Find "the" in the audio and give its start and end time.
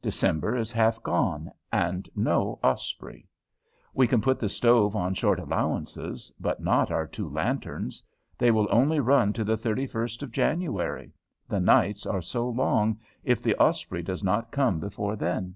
4.40-4.48, 9.44-9.58, 11.50-11.60, 13.42-13.54